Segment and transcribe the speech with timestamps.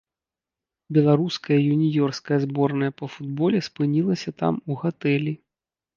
[0.97, 5.33] Беларуская юніёрская зборная па футболе спынілася там у гатэлі.